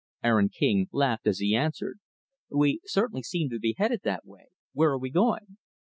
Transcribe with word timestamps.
Aaron 0.23 0.49
King 0.49 0.87
laughed 0.91 1.27
as 1.27 1.37
he 1.37 1.55
answered, 1.55 1.99
"We 2.49 2.79
certainly 2.85 3.21
seem 3.21 3.51
to 3.51 3.59
be 3.59 3.75
headed 3.77 4.01
that 4.01 4.25
way. 4.25 4.47
Where 4.73 4.89
are 4.93 4.97
we 4.97 5.11
going?" 5.11 5.57